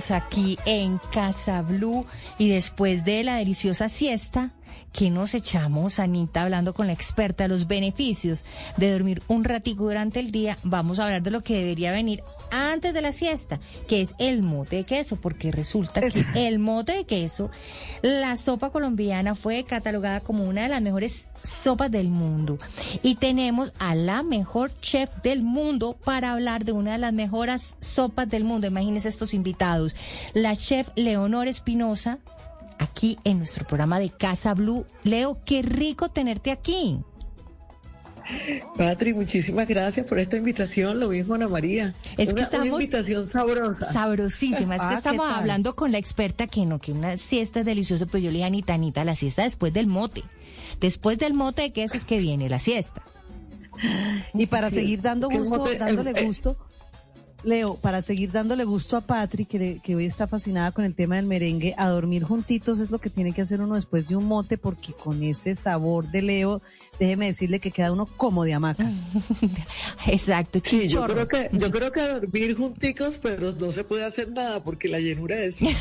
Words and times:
seguimos 0.00 0.10
aquí 0.10 0.58
en 0.64 0.98
Casa 1.12 1.62
Blue 1.62 2.06
y 2.38 2.48
después 2.48 3.04
de 3.04 3.24
la 3.24 3.36
deliciosa 3.36 3.88
siesta, 3.88 4.50
que 4.92 5.10
nos 5.10 5.34
echamos, 5.34 5.98
Anita, 5.98 6.42
hablando 6.42 6.74
con 6.74 6.86
la 6.86 6.92
experta 6.92 7.48
los 7.48 7.68
beneficios 7.68 8.44
de 8.76 8.92
dormir 8.92 9.22
un 9.28 9.44
ratico 9.44 9.84
durante 9.84 10.20
el 10.20 10.32
día, 10.32 10.58
vamos 10.62 10.98
a 10.98 11.04
hablar 11.04 11.22
de 11.22 11.30
lo 11.30 11.42
que 11.42 11.56
debería 11.56 11.92
venir 11.92 12.22
antes 12.50 12.92
de 12.92 13.00
la 13.00 13.12
siesta, 13.12 13.60
que 13.88 14.00
es 14.00 14.14
el 14.18 14.42
mote 14.42 14.76
de 14.76 14.84
queso, 14.84 15.16
porque 15.16 15.52
resulta 15.52 16.00
que 16.00 16.24
el 16.48 16.58
mote 16.58 16.92
de 16.92 17.04
queso, 17.04 17.50
la 18.02 18.36
sopa 18.36 18.70
colombiana 18.70 19.34
fue 19.34 19.64
catalogada 19.64 20.20
como 20.20 20.44
una 20.44 20.62
de 20.62 20.68
las 20.68 20.82
mejores 20.82 21.30
sopas 21.42 21.90
del 21.90 22.08
mundo. 22.08 22.58
Y 23.02 23.16
tenemos 23.16 23.72
a 23.78 23.94
la 23.94 24.22
mejor 24.22 24.70
chef 24.80 25.10
del 25.22 25.42
mundo 25.42 25.96
para 26.04 26.32
hablar 26.32 26.64
de 26.64 26.72
una 26.72 26.92
de 26.92 26.98
las 26.98 27.12
mejores 27.12 27.76
sopas 27.80 28.28
del 28.28 28.44
mundo. 28.44 28.66
Imagínense 28.66 29.08
estos 29.08 29.34
invitados. 29.34 29.94
La 30.34 30.56
chef 30.56 30.88
Leonor 30.96 31.48
Espinosa, 31.48 32.18
aquí 32.80 33.18
en 33.24 33.38
nuestro 33.38 33.66
programa 33.66 33.98
de 34.00 34.10
Casa 34.10 34.54
Blue. 34.54 34.84
Leo, 35.04 35.40
qué 35.44 35.62
rico 35.62 36.08
tenerte 36.08 36.50
aquí. 36.50 36.98
Patri, 38.76 39.12
muchísimas 39.12 39.66
gracias 39.66 40.06
por 40.06 40.18
esta 40.20 40.36
invitación. 40.36 41.00
Lo 41.00 41.08
mismo, 41.08 41.34
Ana 41.34 41.48
María. 41.48 41.94
Es 42.16 42.32
que 42.32 42.42
estamos. 42.42 42.68
Una 42.68 42.76
invitación 42.82 43.26
sabrosa. 43.28 43.92
Sabrosísima. 43.92 44.76
Es 44.76 44.82
que 44.82 44.86
Ah, 44.88 44.98
estamos 44.98 45.32
hablando 45.32 45.74
con 45.74 45.90
la 45.90 45.98
experta 45.98 46.46
que 46.46 46.64
no, 46.64 46.78
que 46.78 46.92
una 46.92 47.16
siesta 47.16 47.60
es 47.60 47.66
deliciosa. 47.66 48.06
Pues 48.06 48.22
yo 48.22 48.28
le 48.30 48.34
dije 48.34 48.44
a 48.44 48.46
Anita, 48.48 48.74
Anita, 48.74 49.04
la 49.04 49.16
siesta 49.16 49.42
después 49.42 49.72
del 49.72 49.88
mote. 49.88 50.22
Después 50.80 51.18
del 51.18 51.34
mote 51.34 51.62
de 51.62 51.72
queso 51.72 51.96
es 51.96 52.04
que 52.04 52.18
viene 52.18 52.48
la 52.48 52.60
siesta. 52.60 53.02
Y 54.34 54.46
para 54.46 54.70
seguir 54.70 55.00
dando 55.02 55.28
gusto, 55.28 55.56
mote- 55.58 55.78
dándole 55.78 56.10
eh, 56.14 56.24
gusto, 56.26 56.56
Leo, 57.42 57.76
para 57.76 58.02
seguir 58.02 58.32
dándole 58.32 58.64
gusto 58.64 58.96
a 58.96 59.00
Patri, 59.00 59.46
que, 59.46 59.80
que 59.82 59.96
hoy 59.96 60.04
está 60.04 60.26
fascinada 60.26 60.72
con 60.72 60.84
el 60.84 60.94
tema 60.94 61.16
del 61.16 61.26
merengue, 61.26 61.74
a 61.78 61.88
dormir 61.88 62.22
juntitos 62.22 62.80
es 62.80 62.90
lo 62.90 62.98
que 62.98 63.08
tiene 63.08 63.32
que 63.32 63.40
hacer 63.40 63.62
uno 63.62 63.76
después 63.76 64.06
de 64.06 64.16
un 64.16 64.26
mote, 64.26 64.58
porque 64.58 64.92
con 64.92 65.22
ese 65.22 65.54
sabor 65.54 66.10
de 66.10 66.20
Leo, 66.20 66.62
déjeme 67.00 67.26
decirle 67.26 67.58
que 67.58 67.72
queda 67.72 67.90
uno 67.90 68.06
como 68.06 68.44
de 68.44 68.54
hamaca. 68.54 68.88
Exacto, 70.06 70.60
Sí, 70.62 70.86
yo 70.86 71.04
creo 71.06 71.26
que 71.26 71.48
yo 71.52 71.70
creo 71.72 71.90
que 71.90 72.00
dormir 72.00 72.56
junticos, 72.56 73.18
pero 73.20 73.52
no 73.52 73.72
se 73.72 73.82
puede 73.84 74.04
hacer 74.04 74.30
nada 74.30 74.62
porque 74.62 74.88
la 74.88 75.00
llenura 75.00 75.36
es 75.36 75.60
muy 75.60 75.70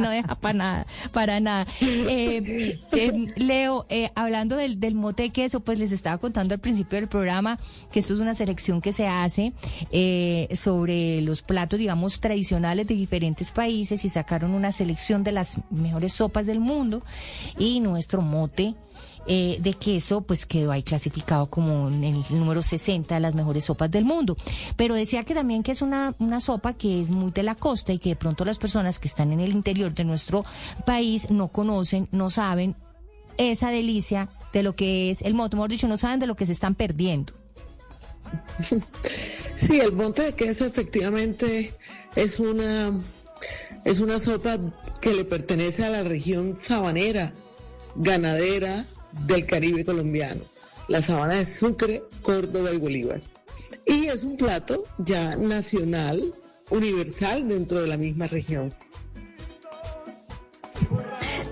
no 0.00 0.10
deja 0.10 0.34
para 0.36 0.54
nada, 0.54 0.86
para 1.12 1.40
nada. 1.40 1.66
Eh, 1.80 2.78
eh, 2.92 3.26
Leo, 3.36 3.86
eh, 3.88 4.10
hablando 4.14 4.56
del, 4.56 4.80
del 4.80 4.94
mote 4.94 5.24
de 5.24 5.30
queso, 5.30 5.60
pues 5.60 5.78
les 5.78 5.92
estaba 5.92 6.18
contando 6.18 6.54
al 6.54 6.60
principio 6.60 6.98
del 6.98 7.08
programa 7.08 7.58
que 7.92 8.00
esto 8.00 8.14
es 8.14 8.20
una 8.20 8.34
selección 8.34 8.80
que 8.80 8.92
se 8.92 9.06
hace 9.06 9.52
eh, 9.90 10.48
sobre 10.54 11.20
los 11.22 11.42
platos, 11.42 11.78
digamos, 11.78 12.20
tradicionales 12.20 12.86
de 12.86 12.94
diferentes 12.94 13.50
países 13.50 14.04
y 14.04 14.08
sacaron 14.08 14.52
una 14.52 14.72
selección 14.72 15.24
de 15.24 15.32
las 15.32 15.58
mejores 15.70 16.14
sopas 16.14 16.46
del 16.46 16.60
mundo 16.60 17.02
y 17.58 17.80
nuestro 17.80 18.22
mote. 18.22 18.74
Eh, 19.26 19.58
de 19.60 19.74
queso, 19.74 20.22
pues 20.22 20.46
quedó 20.46 20.72
ahí 20.72 20.82
clasificado 20.82 21.46
como 21.46 21.88
en 21.88 22.02
el 22.02 22.24
número 22.30 22.62
60 22.62 23.14
de 23.14 23.20
las 23.20 23.34
mejores 23.34 23.66
sopas 23.66 23.90
del 23.90 24.04
mundo. 24.04 24.36
Pero 24.76 24.94
decía 24.94 25.24
que 25.24 25.34
también 25.34 25.62
que 25.62 25.72
es 25.72 25.82
una, 25.82 26.14
una 26.18 26.40
sopa 26.40 26.74
que 26.74 27.00
es 27.00 27.10
muy 27.10 27.30
de 27.30 27.42
la 27.42 27.54
costa 27.54 27.92
y 27.92 27.98
que 27.98 28.10
de 28.10 28.16
pronto 28.16 28.44
las 28.44 28.58
personas 28.58 28.98
que 28.98 29.08
están 29.08 29.32
en 29.32 29.40
el 29.40 29.52
interior 29.52 29.94
de 29.94 30.04
nuestro 30.04 30.44
país 30.84 31.30
no 31.30 31.48
conocen, 31.48 32.08
no 32.10 32.30
saben 32.30 32.74
esa 33.38 33.70
delicia 33.70 34.28
de 34.52 34.62
lo 34.62 34.74
que 34.74 35.10
es 35.10 35.22
el 35.22 35.34
mote, 35.34 35.56
mejor 35.56 35.70
dicho, 35.70 35.88
no 35.88 35.96
saben 35.96 36.20
de 36.20 36.26
lo 36.26 36.36
que 36.36 36.46
se 36.46 36.52
están 36.52 36.74
perdiendo. 36.74 37.32
Sí, 39.54 39.78
el 39.78 39.92
monte 39.92 40.22
de 40.22 40.32
queso 40.32 40.64
efectivamente 40.64 41.72
es 42.16 42.40
una 42.40 42.90
es 43.84 44.00
una 44.00 44.18
sopa 44.18 44.58
que 45.00 45.14
le 45.14 45.24
pertenece 45.24 45.84
a 45.84 45.88
la 45.88 46.02
región 46.02 46.56
sabanera, 46.56 47.32
ganadera 47.94 48.84
del 49.26 49.46
Caribe 49.46 49.84
colombiano, 49.84 50.40
la 50.88 51.02
sabana 51.02 51.36
de 51.36 51.44
Sucre, 51.44 52.02
Córdoba 52.22 52.72
y 52.72 52.78
Bolívar. 52.78 53.20
Y 53.86 54.06
es 54.06 54.22
un 54.22 54.36
plato 54.36 54.84
ya 54.98 55.36
nacional, 55.36 56.34
universal 56.70 57.48
dentro 57.48 57.80
de 57.80 57.88
la 57.88 57.96
misma 57.96 58.26
región. 58.26 58.72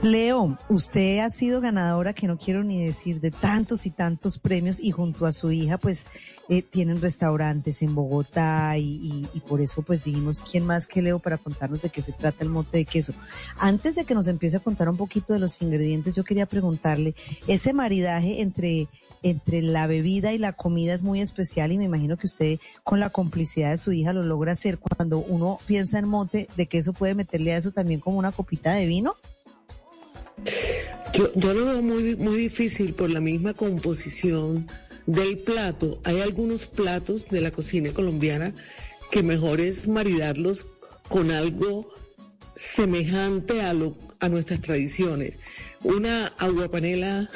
Leo, 0.03 0.57
usted 0.71 1.19
ha 1.19 1.29
sido 1.29 1.61
ganadora, 1.61 2.15
que 2.15 2.27
no 2.27 2.39
quiero 2.39 2.65
ni 2.65 2.83
decir, 2.83 3.21
de 3.21 3.31
tantos 3.31 3.85
y 3.85 3.91
tantos 3.91 4.39
premios 4.39 4.81
y 4.81 4.93
junto 4.93 5.27
a 5.27 5.33
su 5.35 5.53
hija 5.53 5.77
pues 5.77 6.09
eh, 6.49 6.63
tienen 6.63 7.03
restaurantes 7.03 7.83
en 7.83 7.95
Bogotá 7.95 8.79
y, 8.79 8.83
y- 8.83 9.29
y 9.35 9.41
por 9.41 9.61
eso 9.61 9.83
pues 9.83 10.05
dijimos, 10.05 10.43
¿quién 10.43 10.65
más 10.65 10.87
que 10.87 11.03
Leo 11.03 11.19
para 11.19 11.37
contarnos 11.37 11.83
de 11.83 11.91
qué 11.91 12.01
se 12.01 12.13
trata 12.13 12.43
el 12.45 12.49
mote 12.49 12.79
de 12.79 12.87
queso? 12.87 13.13
Antes 13.59 13.95
de 13.95 14.07
que 14.07 14.15
nos 14.15 14.27
empiece 14.27 14.57
a 14.57 14.61
contar 14.61 14.89
un 14.89 14.97
poquito 14.97 15.35
de 15.35 15.39
los 15.39 15.61
ingredientes, 15.61 16.15
yo 16.15 16.25
quería 16.25 16.47
preguntarle, 16.47 17.15
ese 17.47 17.75
maridaje 17.75 18.41
entre, 18.41 18.89
entre 19.23 19.61
la 19.61 19.87
bebida 19.87 20.33
y 20.33 20.39
la 20.39 20.55
comida 20.55 20.95
es 20.95 21.03
muy 21.05 21.21
especial 21.21 21.73
y 21.73 21.79
me 21.79 21.85
imagino 21.85 22.17
que 22.17 22.27
usted 22.27 22.59
con 22.85 23.01
la 23.01 23.11
complicidad 23.11 23.71
de 23.73 23.77
su 23.79 23.93
hija 23.93 24.15
lo 24.15 24.23
logra 24.23 24.53
hacer. 24.53 24.79
Cuando 24.79 25.19
uno 25.19 25.59
piensa 25.67 25.99
en 25.99 26.09
mote 26.09 26.49
de 26.57 26.67
queso 26.67 26.95
puede 26.95 27.15
meterle 27.15 27.53
a 27.53 27.59
eso 27.59 27.71
también 27.71 28.01
como 28.01 28.19
una 28.19 28.33
copita 28.33 28.73
de 28.73 28.87
vino. 28.87 29.15
Yo, 31.15 31.31
yo 31.35 31.55
lo 31.55 31.67
veo 31.67 31.83
muy, 31.83 32.17
muy 32.17 32.37
difícil 32.37 32.95
por 32.95 33.11
la 33.11 33.21
misma 33.21 33.55
composición 33.55 34.67
del 35.07 35.39
plato. 35.39 36.01
Hay 36.05 36.21
algunos 36.21 36.67
platos 36.67 37.29
de 37.29 37.41
la 37.41 37.51
cocina 37.51 37.93
colombiana 37.93 38.55
que 39.11 39.23
mejor 39.23 39.61
es 39.61 39.89
maridarlos 39.89 40.67
con 41.09 41.31
algo 41.31 41.93
semejante 42.55 43.63
a, 43.63 43.73
lo, 43.73 43.97
a 44.21 44.29
nuestras 44.29 44.61
tradiciones. 44.61 45.41
Una 45.83 46.29
aguapanela 46.39 47.29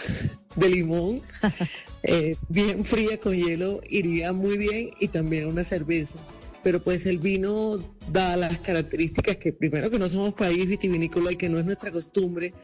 de 0.55 0.69
limón 0.69 1.23
eh, 2.03 2.37
bien 2.49 2.85
fría 2.85 3.19
con 3.19 3.33
hielo 3.35 3.81
iría 3.89 4.33
muy 4.33 4.59
bien 4.59 4.91
y 5.01 5.09
también 5.09 5.47
una 5.47 5.65
cerveza. 5.65 6.17
Pero 6.63 6.81
pues 6.81 7.07
el 7.07 7.19
vino 7.19 7.79
da 8.11 8.37
las 8.37 8.59
características 8.59 9.37
que 9.37 9.53
primero 9.53 9.91
que 9.91 9.99
no 9.99 10.09
somos 10.09 10.35
país 10.35 10.67
vitivinícola 10.67 11.33
y 11.33 11.37
que 11.37 11.49
no 11.49 11.59
es 11.59 11.65
nuestra 11.65 11.91
costumbre, 11.91 12.55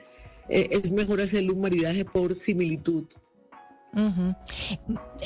eh, 0.51 0.69
es 0.71 0.93
mejor 0.93 1.21
hacerle 1.21 1.53
un 1.53 1.61
maridaje 1.61 2.05
por 2.05 2.35
similitud. 2.35 3.05
Ujú. 3.95 4.35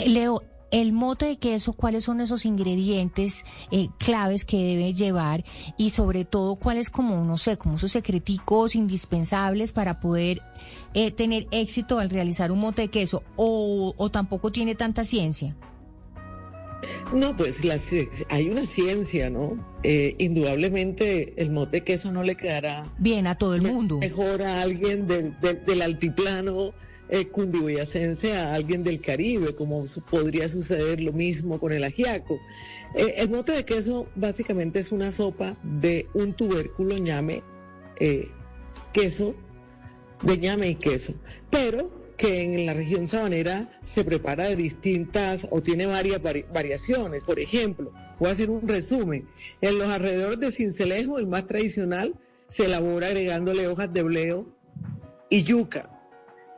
Leo, 0.06 0.42
el 0.70 0.92
mote 0.92 1.26
de 1.26 1.36
queso, 1.36 1.72
¿cuáles 1.72 2.04
son 2.04 2.20
esos 2.20 2.44
ingredientes 2.44 3.44
eh, 3.70 3.88
claves 3.98 4.44
que 4.44 4.56
debe 4.56 4.92
llevar? 4.92 5.44
Y 5.76 5.90
sobre 5.90 6.24
todo, 6.24 6.56
¿cuáles 6.56 6.90
como, 6.90 7.24
no 7.24 7.38
sé, 7.38 7.56
como 7.56 7.76
esos 7.76 7.92
secreticos 7.92 8.74
indispensables 8.74 9.72
para 9.72 10.00
poder 10.00 10.42
eh, 10.94 11.10
tener 11.10 11.46
éxito 11.52 11.98
al 11.98 12.10
realizar 12.10 12.50
un 12.50 12.58
mote 12.58 12.82
de 12.82 12.88
queso? 12.88 13.22
¿O, 13.36 13.94
o 13.96 14.10
tampoco 14.10 14.50
tiene 14.50 14.74
tanta 14.74 15.04
ciencia? 15.04 15.56
No, 17.12 17.36
pues 17.36 17.64
la 17.64 17.76
hay 18.30 18.48
una 18.48 18.64
ciencia, 18.66 19.30
¿no? 19.30 19.56
Eh, 19.82 20.14
indudablemente 20.18 21.34
el 21.40 21.50
mote 21.50 21.78
de 21.78 21.84
queso 21.84 22.10
no 22.10 22.22
le 22.24 22.34
quedará 22.36 22.92
Bien, 22.98 23.26
a 23.26 23.36
todo 23.36 23.54
el 23.54 23.62
mundo. 23.62 23.98
mejor 23.98 24.42
a 24.42 24.62
alguien 24.62 25.06
del, 25.06 25.38
del- 25.40 25.64
del 25.64 25.82
altiplano 25.82 26.72
eh, 27.10 27.26
cundiboyacense 27.28 28.34
a 28.36 28.54
alguien 28.54 28.82
del 28.82 29.00
Caribe, 29.00 29.54
como 29.54 29.84
su- 29.86 30.00
podría 30.02 30.48
suceder 30.48 31.00
lo 31.00 31.12
mismo 31.12 31.60
con 31.60 31.72
el 31.72 31.84
ajiaco. 31.84 32.38
Eh, 32.96 33.14
el 33.18 33.28
mote 33.30 33.52
de 33.52 33.64
queso 33.64 34.08
básicamente 34.16 34.80
es 34.80 34.90
una 34.90 35.10
sopa 35.10 35.56
de 35.62 36.08
un 36.14 36.32
tubérculo 36.32 36.96
ñame, 36.96 37.42
eh, 38.00 38.28
queso, 38.92 39.34
de 40.22 40.38
ñame 40.38 40.70
y 40.70 40.74
queso, 40.76 41.12
pero 41.50 42.03
que 42.16 42.42
en 42.42 42.66
la 42.66 42.74
región 42.74 43.06
sabanera 43.06 43.68
se 43.84 44.04
prepara 44.04 44.44
de 44.44 44.56
distintas 44.56 45.46
o 45.50 45.62
tiene 45.62 45.86
varias 45.86 46.20
vari- 46.22 46.46
variaciones. 46.52 47.22
Por 47.24 47.40
ejemplo, 47.40 47.92
voy 48.18 48.28
a 48.28 48.32
hacer 48.32 48.50
un 48.50 48.66
resumen. 48.68 49.28
En 49.60 49.78
los 49.78 49.88
alrededores 49.88 50.38
de 50.40 50.52
Cincelejo, 50.52 51.18
el 51.18 51.26
más 51.26 51.46
tradicional, 51.46 52.14
se 52.48 52.64
elabora 52.64 53.08
agregándole 53.08 53.66
hojas 53.66 53.92
de 53.92 54.02
bleo 54.02 54.46
y 55.28 55.42
yuca, 55.42 55.90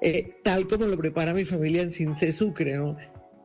eh, 0.02 0.34
tal 0.42 0.66
como 0.68 0.86
lo 0.86 0.96
prepara 0.98 1.32
mi 1.32 1.44
familia 1.44 1.82
en 1.82 1.90
Cince 1.90 2.32
Sucre. 2.32 2.78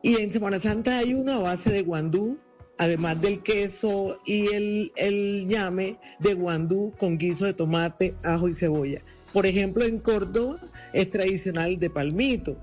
Y 0.02 0.16
en 0.20 0.30
Semana 0.32 0.58
Santa 0.58 0.98
hay 0.98 1.14
una 1.14 1.38
base 1.38 1.70
de 1.70 1.82
guandú, 1.82 2.38
además 2.76 3.20
del 3.20 3.42
queso 3.42 4.20
y 4.26 4.52
el, 4.52 4.92
el 4.96 5.46
ñame 5.46 5.98
de 6.18 6.34
guandú 6.34 6.92
con 6.98 7.16
guiso 7.16 7.44
de 7.46 7.54
tomate, 7.54 8.16
ajo 8.24 8.48
y 8.48 8.54
cebolla. 8.54 9.02
Por 9.32 9.46
ejemplo, 9.46 9.84
en 9.84 9.98
Córdoba 9.98 10.58
es 10.92 11.10
tradicional 11.10 11.78
de 11.78 11.90
palmito. 11.90 12.56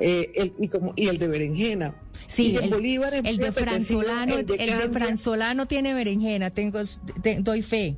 eh, 0.00 0.30
el, 0.36 0.52
y, 0.58 0.68
como, 0.68 0.92
y 0.96 1.08
el 1.08 1.18
de 1.18 1.26
berenjena. 1.26 1.94
Sí, 2.28 2.52
y 2.52 2.56
en 2.56 2.64
el, 2.64 2.70
Bolívar 2.70 3.14
es 3.14 3.24
el 3.24 3.36
de 3.36 3.50
franzolano, 3.52 4.34
el 4.34 4.40
el 4.40 4.46
de 4.46 4.56
de 4.56 4.88
franzolano 4.90 5.66
tiene 5.66 5.92
berenjena, 5.92 6.50
tengo, 6.50 6.80
te- 7.22 7.40
doy 7.40 7.62
fe. 7.62 7.96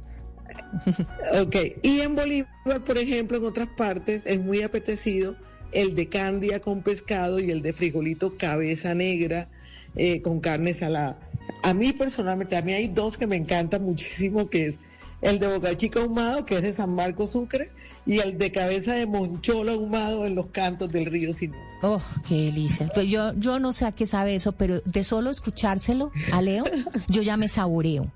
Ok, 1.43 1.57
y 1.83 2.01
en 2.01 2.15
Bolívar, 2.17 2.85
por 2.85 2.99
ejemplo, 2.99 3.37
en 3.39 3.45
otras 3.45 3.69
partes 3.77 4.27
es 4.27 4.41
muy 4.41 4.63
apetecido 4.63 5.37
el 5.73 5.95
de 5.95 6.09
candia 6.09 6.61
con 6.61 6.83
pescado 6.83 7.39
y 7.39 7.51
el 7.51 7.63
de 7.63 7.73
frijolito 7.73 8.37
cabeza 8.37 8.95
negra 8.95 9.49
eh, 9.95 10.21
con 10.23 10.41
carne 10.41 10.73
salada. 10.73 11.21
a 11.63 11.75
mí 11.75 11.93
personalmente, 11.93 12.57
a 12.57 12.63
mí 12.63 12.73
hay 12.73 12.89
dos 12.89 13.17
que 13.19 13.27
me 13.27 13.37
encantan 13.37 13.83
muchísimo, 13.85 14.49
que 14.49 14.67
es 14.67 14.81
el 15.23 15.39
de 15.39 15.49
Boca 15.49 15.77
Chica 15.77 16.01
ahumado, 16.01 16.45
que 16.45 16.57
es 16.57 16.63
de 16.63 16.73
San 16.73 16.95
Marcos 16.95 17.31
Sucre, 17.31 17.71
y 18.07 18.19
el 18.19 18.39
de 18.39 18.51
cabeza 18.51 18.95
de 18.95 19.07
monchola 19.07 19.73
ahumado 19.73 20.27
en 20.27 20.35
los 20.35 20.47
cantos 20.49 20.91
del 20.91 21.07
río 21.07 21.33
Sinú. 21.33 21.57
Oh, 21.83 22.03
qué 22.27 22.47
delicia. 22.47 22.89
Pues 22.93 23.07
yo, 23.07 23.33
yo 23.35 23.59
no 23.59 23.73
sé 23.73 23.87
a 23.87 23.93
qué 23.93 24.07
sabe 24.07 24.35
eso, 24.35 24.53
pero 24.53 24.81
de 24.81 25.05
solo 25.05 25.31
escuchárselo 25.31 26.11
a 26.33 26.43
Leo, 26.43 26.65
yo 27.09 27.23
ya 27.23 27.37
me 27.37 27.49
saboreo. 27.49 28.11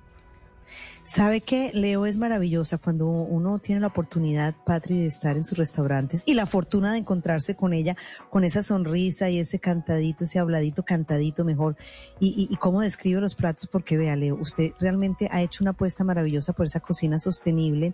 ¿Sabe 1.05 1.41
que 1.41 1.69
Leo 1.71 2.07
es 2.07 2.17
maravillosa. 2.17 2.79
Cuando 2.79 3.05
uno 3.05 3.59
tiene 3.59 3.79
la 3.79 3.87
oportunidad, 3.87 4.55
Patri, 4.65 5.01
de 5.01 5.05
estar 5.05 5.37
en 5.37 5.45
sus 5.45 5.55
restaurantes 5.55 6.23
y 6.25 6.33
la 6.33 6.47
fortuna 6.47 6.91
de 6.91 6.97
encontrarse 6.97 7.55
con 7.55 7.73
ella, 7.73 7.95
con 8.31 8.43
esa 8.43 8.63
sonrisa 8.63 9.29
y 9.29 9.37
ese 9.37 9.59
cantadito, 9.59 10.23
ese 10.23 10.39
habladito, 10.39 10.81
cantadito 10.81 11.45
mejor, 11.45 11.77
y, 12.19 12.47
y 12.49 12.55
cómo 12.57 12.81
describe 12.81 13.21
los 13.21 13.35
platos, 13.35 13.69
porque 13.71 13.97
vea, 13.97 14.15
Leo, 14.15 14.35
usted 14.35 14.71
realmente 14.79 15.29
ha 15.31 15.43
hecho 15.43 15.63
una 15.63 15.71
apuesta 15.71 16.03
maravillosa 16.03 16.53
por 16.53 16.65
esa 16.65 16.79
cocina 16.79 17.19
sostenible, 17.19 17.93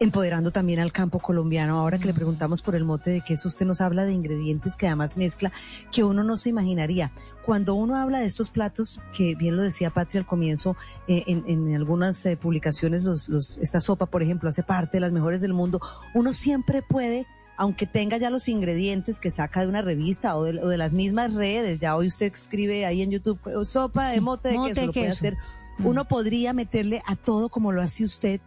empoderando 0.00 0.50
también 0.50 0.80
al 0.80 0.92
campo 0.92 1.18
colombiano. 1.18 1.78
Ahora 1.78 1.98
que 1.98 2.06
le 2.06 2.14
preguntamos 2.14 2.62
por 2.62 2.74
el 2.74 2.84
mote 2.84 3.10
de 3.10 3.20
queso, 3.20 3.48
usted 3.48 3.66
nos 3.66 3.80
habla 3.80 4.04
de 4.04 4.12
ingredientes 4.12 4.76
que 4.76 4.86
además 4.86 5.16
mezcla 5.16 5.52
que 5.90 6.04
uno 6.04 6.24
no 6.24 6.36
se 6.36 6.50
imaginaría. 6.50 7.12
Cuando 7.44 7.74
uno 7.74 7.96
habla 7.96 8.20
de 8.20 8.26
estos 8.26 8.50
platos, 8.50 9.00
que 9.12 9.34
bien 9.34 9.56
lo 9.56 9.62
decía 9.62 9.90
Patria 9.90 10.20
al 10.20 10.26
comienzo, 10.26 10.76
eh, 11.06 11.24
en, 11.26 11.44
en, 11.46 11.74
algunas 11.74 12.24
eh, 12.26 12.36
publicaciones, 12.36 13.04
los, 13.04 13.28
los, 13.28 13.58
esta 13.58 13.80
sopa, 13.80 14.06
por 14.06 14.22
ejemplo, 14.22 14.48
hace 14.48 14.62
parte 14.62 14.98
de 14.98 15.00
las 15.00 15.12
mejores 15.12 15.40
del 15.40 15.54
mundo, 15.54 15.80
uno 16.14 16.32
siempre 16.32 16.82
puede 16.82 17.26
aunque 17.60 17.86
tenga 17.86 18.16
ya 18.18 18.30
los 18.30 18.46
ingredientes 18.46 19.18
que 19.18 19.32
saca 19.32 19.62
de 19.62 19.66
una 19.66 19.82
revista 19.82 20.36
o 20.36 20.44
de, 20.44 20.62
o 20.62 20.68
de, 20.68 20.76
las 20.76 20.92
mismas 20.92 21.34
redes, 21.34 21.80
ya 21.80 21.96
hoy 21.96 22.06
usted 22.06 22.32
escribe 22.32 22.86
ahí 22.86 23.02
en 23.02 23.10
YouTube, 23.10 23.40
sopa 23.64 24.10
de 24.10 24.20
mote 24.20 24.50
de 24.50 24.54
mote 24.54 24.68
queso, 24.68 24.80
de 24.80 24.86
lo 24.86 24.92
puede 24.92 25.06
queso. 25.06 25.18
hacer. 25.18 25.36
Uno 25.80 26.06
podría 26.06 26.52
meterle 26.52 27.02
a 27.04 27.16
todo 27.16 27.48
como 27.48 27.72
lo 27.72 27.82
hace 27.82 28.04
usted, 28.04 28.40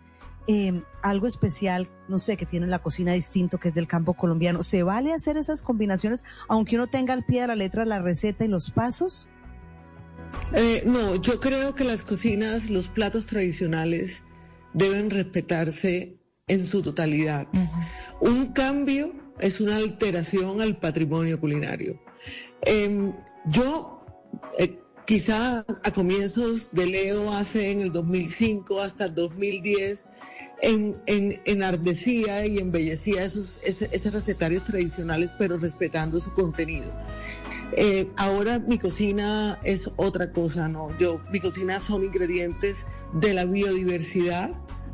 eh, 0.51 0.83
algo 1.01 1.27
especial, 1.27 1.89
no 2.09 2.19
sé, 2.19 2.35
que 2.35 2.45
tiene 2.45 2.67
la 2.67 2.79
cocina 2.79 3.13
distinto, 3.13 3.57
que 3.57 3.69
es 3.69 3.73
del 3.73 3.87
campo 3.87 4.15
colombiano. 4.15 4.63
¿Se 4.63 4.83
vale 4.83 5.13
hacer 5.13 5.37
esas 5.37 5.61
combinaciones, 5.61 6.25
aunque 6.49 6.75
uno 6.75 6.87
tenga 6.87 7.13
al 7.13 7.23
pie 7.23 7.41
de 7.41 7.47
la 7.47 7.55
letra 7.55 7.85
la 7.85 8.01
receta 8.01 8.43
y 8.43 8.49
los 8.49 8.71
pasos? 8.71 9.29
Eh, 10.53 10.83
no, 10.85 11.15
yo 11.15 11.39
creo 11.39 11.73
que 11.73 11.85
las 11.85 12.01
cocinas, 12.01 12.69
los 12.69 12.89
platos 12.89 13.27
tradicionales 13.27 14.23
deben 14.73 15.09
respetarse 15.09 16.17
en 16.47 16.65
su 16.65 16.81
totalidad. 16.81 17.47
Uh 17.53 17.57
-huh. 17.57 18.29
Un 18.29 18.47
cambio 18.47 19.13
es 19.39 19.61
una 19.61 19.77
alteración 19.77 20.59
al 20.59 20.77
patrimonio 20.77 21.39
culinario. 21.39 21.97
Eh, 22.65 23.13
yo, 23.45 24.05
eh, 24.59 24.80
quizá 25.11 25.65
a 25.83 25.91
comienzos 25.91 26.69
de 26.71 26.87
Leo, 26.87 27.33
hace 27.33 27.71
en 27.71 27.81
el 27.81 27.91
2005 27.91 28.79
hasta 28.79 29.07
el 29.07 29.15
2010, 29.15 30.05
en, 30.61 30.95
en, 31.05 31.41
enardecía 31.43 32.45
y 32.45 32.59
embellecía 32.59 33.25
esos, 33.25 33.59
esos, 33.61 33.89
esos, 33.91 34.13
recetarios 34.13 34.63
tradicionales, 34.63 35.35
pero 35.37 35.57
respetando 35.57 36.17
su 36.21 36.33
contenido. 36.33 36.89
Eh, 37.73 38.09
ahora 38.15 38.59
mi 38.59 38.77
cocina 38.77 39.59
es 39.65 39.91
otra 39.97 40.31
cosa, 40.31 40.69
¿no? 40.69 40.97
Yo, 40.97 41.19
mi 41.29 41.41
cocina 41.41 41.77
son 41.79 42.05
ingredientes 42.05 42.87
de 43.11 43.33
la 43.33 43.43
biodiversidad 43.43 44.51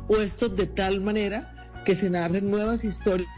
puestos 0.08 0.56
de 0.56 0.66
tal 0.66 1.00
manera 1.00 1.70
que 1.84 1.94
se 1.94 2.10
narren 2.10 2.50
nuevas 2.50 2.82
historias, 2.82 3.30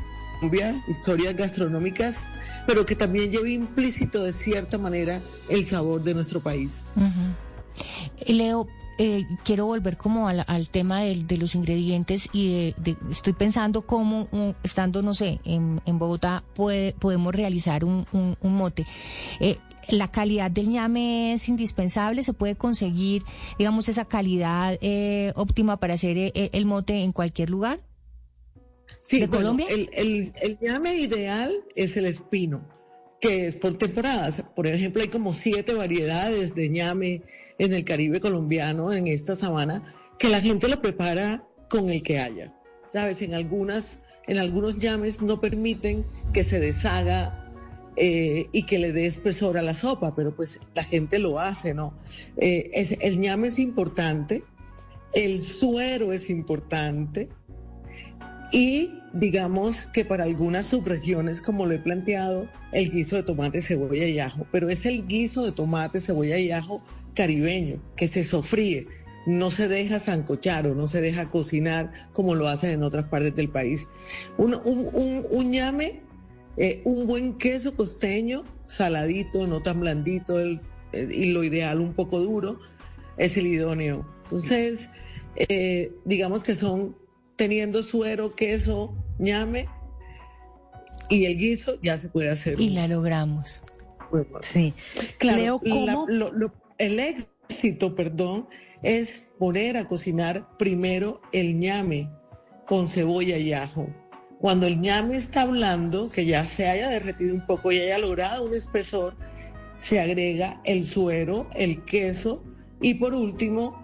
historias 0.88 1.37
gastronómicas, 1.37 2.19
pero 2.66 2.87
que 2.87 2.96
también 2.96 3.31
lleve 3.31 3.50
implícito 3.50 4.22
de 4.22 4.32
cierta 4.32 4.78
manera 4.78 5.20
el 5.48 5.64
sabor 5.64 6.02
de 6.02 6.14
nuestro 6.14 6.40
país. 6.40 6.84
-huh. 6.96 7.34
Leo, 8.26 8.69
eh, 9.02 9.26
quiero 9.44 9.64
volver 9.64 9.96
como 9.96 10.28
al, 10.28 10.69
tema 10.69 11.00
de, 11.00 11.37
los 11.38 11.54
ingredientes 11.54 12.28
y 12.34 12.75
de, 12.76 12.96
estoy 13.10 13.32
pensando 13.32 13.82
cómo, 13.87 14.28
estando, 14.62 15.00
no 15.00 15.14
sé, 15.14 15.40
en, 15.44 15.81
en 15.87 15.98
Bogotá, 15.98 16.44
puede, 16.54 16.93
podemos 16.93 17.34
realizar 17.34 17.82
un, 17.82 18.04
mote. 18.43 18.86
Eh, 19.40 19.56
la 19.88 20.08
calidad 20.08 20.50
del 20.50 20.69
ñame 20.69 21.32
es 21.32 21.48
indispensable, 21.48 22.22
se 22.22 22.34
puede 22.34 22.56
conseguir, 22.56 23.22
digamos, 23.58 23.88
esa 23.88 24.04
calidad 24.04 24.76
eh, 24.82 25.32
óptima 25.34 25.78
para 25.78 25.94
hacer 25.94 26.19
el, 26.19 26.50
el, 26.52 26.66
mote 26.66 27.02
en 27.02 27.12
cualquier 27.12 27.48
lugar. 27.48 27.81
Sí, 29.00 29.20
¿De 29.20 29.26
bueno, 29.26 29.52
Colombia? 29.55 29.67
El, 29.70 29.91
el, 29.93 30.32
el 30.43 30.58
ñame 30.61 30.97
ideal 30.97 31.52
es 31.75 31.97
el 31.97 32.06
espino, 32.06 32.69
que 33.20 33.47
es 33.47 33.56
por 33.56 33.76
temporadas. 33.79 34.43
Por 34.55 34.67
ejemplo, 34.67 35.02
hay 35.02 35.08
como 35.08 35.32
siete 35.32 35.75
variedades 35.75 36.55
de 36.55 36.69
ñame 36.69 37.23
en 37.58 37.73
el 37.73 37.85
Caribe 37.85 38.20
colombiano, 38.20 38.93
en 38.93 39.06
esta 39.06 39.37
sabana, 39.37 39.94
que 40.19 40.29
la 40.29 40.41
gente 40.41 40.69
lo 40.69 40.81
prepara 40.82 41.47
con 41.69 41.91
el 41.91 42.02
que 42.02 42.19
haya. 42.19 42.55
Sabes, 42.93 43.23
en 43.23 43.35
algunas, 43.35 44.00
en 44.26 44.38
algunos 44.38 44.79
llames 44.79 45.23
no 45.23 45.41
permiten 45.41 46.05
que 46.32 46.43
se 46.43 46.61
deshaga 46.61 47.53
eh, 47.96 48.49
y 48.53 48.64
que 48.64 48.79
le 48.79 48.93
dé 48.93 49.06
espesor 49.06 49.56
a 49.56 49.62
la 49.62 49.75
sopa, 49.75 50.14
pero 50.14 50.35
pues 50.35 50.61
la 50.75 50.85
gente 50.85 51.19
lo 51.19 51.38
hace, 51.38 51.75
¿no? 51.75 51.94
Eh, 52.37 52.70
es, 52.75 52.96
el 53.00 53.19
ñame 53.19 53.49
es 53.49 53.58
importante, 53.58 54.43
el 55.12 55.41
suero 55.41 56.12
es 56.12 56.31
importante 56.31 57.29
y 58.52 58.94
digamos 59.12 59.87
que 59.87 60.05
para 60.05 60.25
algunas 60.25 60.67
subregiones, 60.67 61.41
como 61.41 61.67
lo 61.67 61.75
he 61.75 61.79
planteado, 61.79 62.49
el 62.73 62.91
guiso 62.91 63.17
de 63.17 63.23
tomate, 63.23 63.61
cebolla 63.61 64.06
y 64.06 64.19
ajo, 64.19 64.47
pero 64.52 64.69
es 64.69 64.87
el 64.87 65.06
guiso 65.06 65.44
de 65.44 65.52
tomate, 65.52 66.00
cebolla 66.00 66.38
y 66.38 66.50
ajo 66.50 66.82
caribeño, 67.14 67.82
que 67.97 68.08
se 68.08 68.23
sofríe, 68.23 68.87
no 69.26 69.50
se 69.50 69.69
deja 69.69 69.99
zancochar 69.99 70.67
o 70.67 70.75
no 70.75 70.87
se 70.87 71.00
deja 71.00 71.31
cocinar 71.31 71.93
como 72.12 72.35
lo 72.35 72.49
hacen 72.49 72.70
en 72.70 72.82
otras 72.82 73.06
partes 73.08 73.35
del 73.35 73.49
país. 73.49 73.88
Un, 74.38 74.55
un, 74.55 74.88
un, 74.93 75.26
un 75.31 75.50
ñame, 75.50 76.03
eh, 76.56 76.81
un 76.85 77.06
buen 77.06 77.37
queso 77.37 77.75
costeño, 77.75 78.44
saladito, 78.67 79.46
no 79.46 79.61
tan 79.61 79.81
blandito, 79.81 80.38
el, 80.41 80.61
y 80.93 81.32
lo 81.32 81.44
ideal 81.44 81.81
un 81.81 81.93
poco 81.93 82.20
duro, 82.20 82.58
es 83.17 83.37
el 83.37 83.46
idóneo. 83.46 84.06
Entonces, 84.25 84.88
eh, 85.37 85.93
digamos 86.05 86.43
que 86.43 86.55
son 86.55 86.96
teniendo 87.40 87.82
suero, 87.82 88.34
queso, 88.37 88.94
ñame 89.19 89.66
y 91.08 91.25
el 91.25 91.38
guiso, 91.38 91.81
ya 91.81 91.96
se 91.96 92.10
puede 92.10 92.28
hacer. 92.28 92.60
Y 92.60 92.69
la 92.69 92.87
logramos. 92.87 93.62
Bueno, 94.10 94.40
sí. 94.42 94.75
Claro, 95.16 95.38
Leo, 95.38 95.58
¿cómo? 95.58 96.04
La, 96.06 96.14
lo, 96.14 96.32
lo, 96.32 96.52
el 96.76 97.00
éxito, 97.00 97.94
perdón, 97.94 98.46
es 98.82 99.26
poner 99.38 99.78
a 99.78 99.87
cocinar 99.87 100.54
primero 100.58 101.22
el 101.32 101.58
ñame 101.58 102.10
con 102.67 102.88
cebolla 102.88 103.38
y 103.38 103.55
ajo. 103.55 103.88
Cuando 104.38 104.67
el 104.67 104.79
ñame 104.79 105.17
está 105.17 105.46
blando, 105.46 106.10
que 106.10 106.26
ya 106.26 106.44
se 106.44 106.69
haya 106.69 106.91
derretido 106.91 107.34
un 107.34 107.46
poco 107.46 107.72
y 107.72 107.79
haya 107.79 107.98
logrado 107.98 108.44
un 108.44 108.53
espesor, 108.53 109.17
se 109.79 109.98
agrega 109.98 110.60
el 110.67 110.84
suero, 110.84 111.48
el 111.55 111.86
queso 111.86 112.44
y 112.82 112.94
por 112.94 113.15
último, 113.15 113.80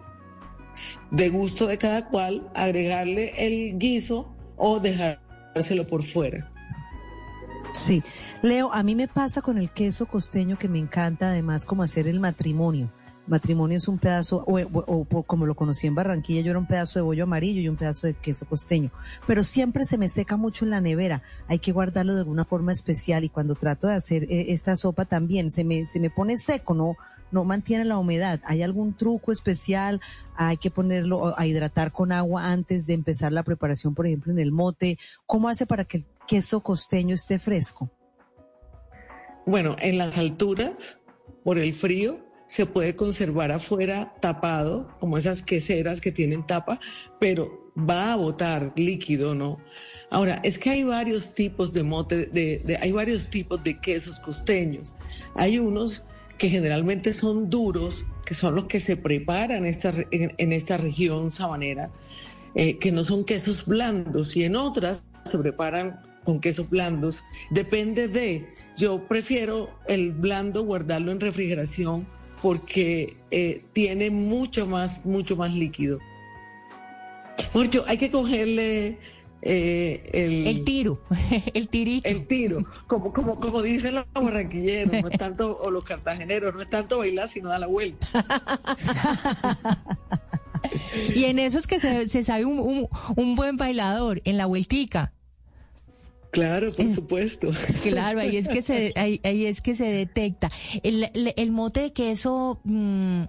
de 1.11 1.29
gusto 1.29 1.67
de 1.67 1.79
cada 1.79 2.09
cual, 2.09 2.51
agregarle 2.55 3.33
el 3.37 3.79
guiso 3.79 4.35
o 4.57 4.81
dejárselo 4.81 5.87
por 5.87 6.03
fuera. 6.03 6.53
Sí, 7.73 8.03
Leo, 8.43 8.73
a 8.73 8.83
mí 8.83 8.95
me 8.95 9.07
pasa 9.07 9.43
con 9.43 9.59
el 9.59 9.71
queso 9.71 10.07
costeño 10.07 10.59
que 10.59 10.69
me 10.69 10.79
encanta 10.79 11.31
además 11.31 11.67
como 11.67 11.83
hacer 11.83 12.09
el 12.09 12.21
matrimonio. 12.21 12.91
Matrimonio 13.27 13.77
es 13.77 13.89
un 13.89 13.99
pedazo, 13.99 14.45
o, 14.47 14.61
o, 14.61 15.23
como 15.25 15.47
lo 15.47 15.57
conocí 15.57 15.87
en 15.87 15.95
Barranquilla, 15.95 16.43
yo 16.43 16.51
era 16.51 16.59
un 16.59 16.69
pedazo 16.69 17.01
de 17.01 17.03
bollo 17.03 17.25
amarillo 17.25 17.61
y 17.61 17.69
un 17.69 17.77
pedazo 17.77 18.07
de 18.07 18.15
queso 18.15 18.47
costeño. 18.47 18.93
Pero 19.27 19.43
siempre 19.43 19.85
se 19.85 19.99
me 19.99 20.09
seca 20.09 20.37
mucho 20.37 20.65
en 20.65 20.71
la 20.71 20.81
nevera. 20.81 21.23
Hay 21.49 21.59
que 21.59 21.73
guardarlo 21.73 22.15
de 22.15 22.21
alguna 22.21 22.45
forma 22.45 22.73
especial 22.73 23.25
y 23.25 23.29
cuando 23.29 23.57
trato 23.57 23.89
de 23.89 23.95
hacer 23.95 24.25
eh, 24.25 24.47
esta 24.51 24.77
sopa 24.77 25.05
también 25.05 25.51
se 25.51 25.65
me, 25.65 25.87
se 25.87 25.99
me 25.99 26.09
pone 26.09 26.39
seco, 26.39 26.75
no, 26.75 26.97
no 27.31 27.45
mantiene 27.45 27.85
la 27.85 27.99
humedad. 27.99 28.41
¿Hay 28.45 28.63
algún 28.63 28.97
truco 28.97 29.33
especial? 29.33 30.01
Hay 30.35 30.57
que 30.57 30.71
ponerlo 30.71 31.39
a 31.39 31.47
hidratar 31.47 31.93
con 31.93 32.13
agua 32.13 32.51
antes 32.51 32.87
de 32.87 32.95
empezar 32.95 33.33
la 33.33 33.43
preparación, 33.43 33.95
por 33.95 34.07
ejemplo, 34.07 34.33
en 34.33 34.39
el 34.39 34.53
mote. 34.53 34.99
¿Cómo 35.27 35.49
hace 35.49 35.67
para 35.67 35.85
que 35.85 35.99
el 35.99 36.05
queso 36.27 36.61
costeño 36.61 37.15
esté 37.15 37.39
fresco? 37.39 37.91
Bueno, 39.47 39.77
en 39.81 39.99
las 39.99 40.17
alturas, 40.19 40.99
por 41.45 41.59
el 41.59 41.73
frío, 41.73 42.19
se 42.49 42.67
puede 42.67 42.97
conservar 42.97 43.53
afuera 43.53 44.15
tapado, 44.21 44.89
como 45.01 45.19
esas 45.19 45.43
queseras 45.43 46.01
que 46.01 46.13
tienen 46.13 46.47
tapa, 46.47 46.79
pero 47.21 47.73
va 47.77 48.13
a 48.13 48.17
botar 48.17 48.73
líquido, 48.77 49.35
¿no? 49.35 49.61
Ahora, 50.11 50.41
es 50.45 50.59
que 50.59 50.71
hay 50.71 50.85
varios 50.85 51.35
tipos 51.35 51.73
de 51.73 51.83
mote, 51.83 52.27
de, 52.27 52.61
de, 52.65 52.77
hay 52.77 52.93
varios 52.93 53.29
tipos 53.29 53.63
de 53.65 53.79
quesos 53.81 54.21
costeños. 54.21 54.95
Hay 55.35 55.59
unos 55.59 56.05
que 56.39 56.51
generalmente 56.51 57.13
son 57.13 57.49
duros, 57.51 58.07
que 58.25 58.35
son 58.35 58.55
los 58.55 58.67
que 58.67 58.81
se 58.81 58.97
preparan 58.97 59.65
esta, 59.67 59.93
en, 60.11 60.35
en, 60.37 60.53
esta 60.53 60.77
región 60.77 61.31
sabanera, 61.31 61.91
eh, 62.55 62.79
que 62.79 62.93
no 62.93 63.03
son 63.03 63.25
quesos 63.25 63.67
blandos, 63.67 64.37
y 64.37 64.45
en 64.45 64.57
otras 64.57 65.05
se 65.25 65.39
preparan 65.39 66.01
con 66.25 66.41
quesos 66.41 66.69
blandos. 66.69 67.25
Depende 67.51 68.09
de, 68.09 68.47
yo 68.77 69.07
prefiero 69.07 69.71
el 69.87 70.13
blando 70.13 70.65
guardarlo 70.65 71.13
en 71.13 71.21
refrigeración 71.21 72.07
porque 72.43 73.17
eh, 73.31 73.65
tiene 73.73 74.11
mucho 74.11 74.67
más, 74.67 75.07
mucho 75.07 75.37
más 75.37 75.55
líquido. 75.55 75.99
Mucho, 77.55 77.85
hay 77.87 77.97
que 77.97 78.11
cogerle 78.11 78.99
eh, 79.43 80.45
el, 80.47 80.65
tiro, 80.65 81.01
el 81.55 81.69
tirito. 81.69 82.09
El 82.09 82.27
tiro, 82.27 82.65
como, 82.87 83.13
como, 83.13 83.39
como 83.39 83.63
dicen 83.63 83.95
los 83.95 84.07
barranquilleros, 84.13 85.03
no 85.03 85.09
es 85.09 85.19
tanto, 85.19 85.57
o 85.59 85.71
los 85.71 85.85
cartageneros, 85.85 86.55
no 86.55 86.61
es 86.61 86.71
tanto 86.71 86.99
bailar, 86.99 87.29
sino 87.29 87.49
dar 87.49 87.61
la 87.61 87.67
vuelta. 87.67 88.07
y 91.15 91.25
en 91.25 91.39
eso 91.39 91.59
es 91.59 91.67
que 91.67 91.79
se, 91.79 92.09
se 92.09 92.25
sabe 92.25 92.45
un, 92.45 92.89
un 93.17 93.37
buen 93.37 93.57
bailador, 93.57 94.21
en 94.25 94.37
la 94.37 94.47
vueltica. 94.47 95.13
Claro, 96.37 96.71
por 96.71 96.87
supuesto. 96.89 97.49
Claro, 97.83 98.21
ahí 98.21 98.37
es 98.37 98.47
que 98.47 98.61
se, 98.61 98.93
ahí, 98.95 99.21
es 99.47 99.63
que 99.63 99.75
se 99.75 99.87
detecta. 99.87 100.51
El, 100.83 101.11
el, 101.15 101.51
mote 101.51 101.81
de 101.81 101.93
queso, 101.95 102.61
mm, 102.65 103.23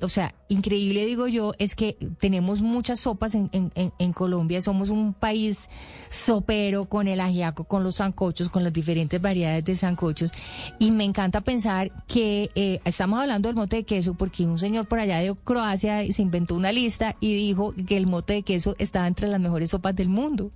o 0.00 0.08
sea, 0.08 0.34
increíble 0.48 1.04
digo 1.04 1.28
yo, 1.28 1.52
es 1.58 1.74
que 1.74 1.98
tenemos 2.20 2.62
muchas 2.62 3.00
sopas 3.00 3.34
en, 3.34 3.50
en, 3.52 3.70
en, 3.74 4.12
Colombia, 4.14 4.62
somos 4.62 4.88
un 4.88 5.12
país 5.12 5.68
sopero 6.08 6.86
con 6.86 7.06
el 7.06 7.20
ajiaco, 7.20 7.64
con 7.64 7.84
los 7.84 7.96
sancochos, 7.96 8.48
con 8.48 8.64
las 8.64 8.72
diferentes 8.72 9.20
variedades 9.20 9.66
de 9.66 9.76
sancochos, 9.76 10.32
y 10.78 10.90
me 10.90 11.04
encanta 11.04 11.42
pensar 11.42 11.92
que 12.06 12.48
eh, 12.54 12.80
estamos 12.86 13.20
hablando 13.20 13.50
del 13.50 13.56
mote 13.56 13.76
de 13.76 13.84
queso 13.84 14.14
porque 14.14 14.44
un 14.44 14.58
señor 14.58 14.86
por 14.86 15.00
allá 15.00 15.18
de 15.18 15.34
Croacia 15.44 16.10
se 16.10 16.22
inventó 16.22 16.54
una 16.54 16.72
lista 16.72 17.14
y 17.20 17.34
dijo 17.34 17.74
que 17.86 17.98
el 17.98 18.06
mote 18.06 18.32
de 18.32 18.42
queso 18.42 18.74
estaba 18.78 19.06
entre 19.06 19.28
las 19.28 19.40
mejores 19.40 19.70
sopas 19.70 19.94
del 19.94 20.08
mundo. 20.08 20.50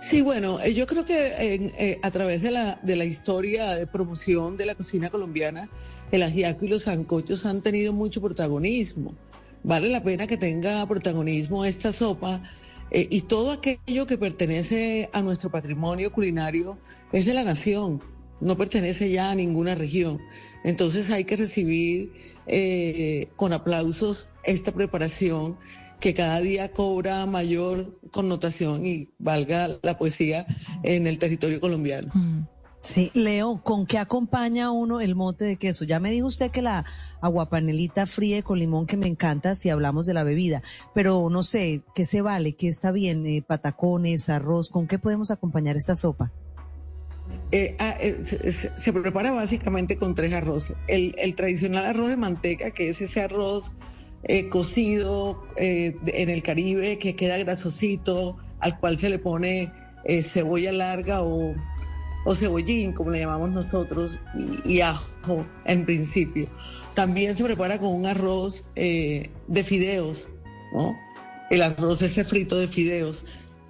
Sí, 0.00 0.20
bueno, 0.20 0.60
eh, 0.60 0.74
yo 0.74 0.86
creo 0.86 1.04
que 1.04 1.72
eh, 1.78 1.98
a 2.02 2.10
través 2.10 2.42
de 2.42 2.50
la, 2.50 2.78
de 2.82 2.96
la 2.96 3.04
historia 3.04 3.72
de 3.72 3.86
promoción 3.86 4.56
de 4.56 4.66
la 4.66 4.74
cocina 4.74 5.10
colombiana, 5.10 5.68
el 6.12 6.22
ajiaco 6.22 6.64
y 6.64 6.68
los 6.68 6.82
sancochos 6.82 7.46
han 7.46 7.62
tenido 7.62 7.92
mucho 7.92 8.20
protagonismo. 8.20 9.14
Vale 9.62 9.88
la 9.88 10.02
pena 10.02 10.26
que 10.26 10.36
tenga 10.36 10.86
protagonismo 10.86 11.64
esta 11.64 11.92
sopa 11.92 12.42
eh, 12.90 13.08
y 13.10 13.22
todo 13.22 13.52
aquello 13.52 14.06
que 14.06 14.18
pertenece 14.18 15.08
a 15.12 15.22
nuestro 15.22 15.50
patrimonio 15.50 16.12
culinario 16.12 16.78
es 17.12 17.24
de 17.24 17.32
la 17.32 17.42
nación, 17.42 18.02
no 18.40 18.56
pertenece 18.56 19.10
ya 19.10 19.30
a 19.30 19.34
ninguna 19.34 19.74
región. 19.74 20.20
Entonces 20.64 21.10
hay 21.10 21.24
que 21.24 21.36
recibir 21.36 22.34
con 23.36 23.54
aplausos 23.54 24.28
esta 24.44 24.70
preparación 24.70 25.56
que 26.00 26.14
cada 26.14 26.40
día 26.40 26.72
cobra 26.72 27.24
mayor 27.26 27.98
connotación 28.10 28.86
y 28.86 29.08
valga 29.18 29.68
la 29.82 29.98
poesía 29.98 30.46
en 30.82 31.06
el 31.06 31.18
territorio 31.18 31.60
colombiano. 31.60 32.10
Mm. 32.14 32.42
Sí, 32.84 33.10
Leo, 33.14 33.62
¿con 33.62 33.86
qué 33.86 33.96
acompaña 33.96 34.70
uno 34.70 35.00
el 35.00 35.14
mote 35.14 35.46
de 35.46 35.56
queso? 35.56 35.86
Ya 35.86 36.00
me 36.00 36.10
dijo 36.10 36.26
usted 36.26 36.50
que 36.50 36.60
la 36.60 36.84
aguapanelita 37.22 38.04
fría 38.04 38.42
con 38.42 38.58
limón 38.58 38.86
que 38.86 38.98
me 38.98 39.06
encanta 39.06 39.54
si 39.54 39.70
hablamos 39.70 40.04
de 40.04 40.12
la 40.12 40.22
bebida, 40.22 40.62
pero 40.92 41.30
no 41.30 41.42
sé, 41.42 41.80
¿qué 41.94 42.04
se 42.04 42.20
vale? 42.20 42.52
¿Qué 42.52 42.68
está 42.68 42.92
bien? 42.92 43.26
Eh, 43.26 43.40
patacones, 43.40 44.28
arroz, 44.28 44.68
¿con 44.68 44.86
qué 44.86 44.98
podemos 44.98 45.30
acompañar 45.30 45.76
esta 45.76 45.96
sopa? 45.96 46.30
Eh, 47.52 47.74
ah, 47.78 47.96
eh, 48.00 48.52
se, 48.76 48.92
prepara 48.92 49.30
básicamente 49.32 49.96
con 49.96 50.14
tres 50.14 50.34
arroces. 50.34 50.76
El, 50.86 51.14
el 51.16 51.34
tradicional 51.34 51.86
arroz 51.86 52.08
de 52.08 52.18
manteca, 52.18 52.70
que 52.72 52.90
es 52.90 53.00
ese 53.00 53.22
arroz 53.22 53.72
eh, 54.26 54.48
cocido 54.48 55.42
eh, 55.56 55.96
en 56.06 56.30
el 56.30 56.42
Caribe 56.42 56.98
que 56.98 57.14
queda 57.14 57.36
grasosito, 57.38 58.38
al 58.60 58.78
cual 58.78 58.96
se 58.96 59.10
le 59.10 59.18
pone 59.18 59.70
eh, 60.04 60.22
cebolla 60.22 60.72
larga 60.72 61.22
o, 61.22 61.54
cebollín, 62.34 62.92
como 62.92 63.10
le 63.10 63.20
llamamos 63.20 63.50
nosotros, 63.50 64.18
y, 64.64 64.80
ajo 64.80 65.44
en 65.66 65.84
principio. 65.84 66.48
También 66.94 67.36
se 67.36 67.44
prepara 67.44 67.78
con 67.78 67.92
un 67.92 68.06
arroz 68.06 68.64
de 68.74 69.64
fideos, 69.64 70.30
¿no? 70.72 70.96
El 71.50 71.60
arroz 71.60 72.00
ese 72.00 72.24
frito 72.24 72.56
de 72.56 72.66
fideos. 72.66 73.26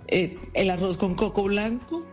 el 0.06 0.70
arroz 0.70 0.98
con 0.98 1.16
coco 1.16 1.42
blanco 1.42 2.04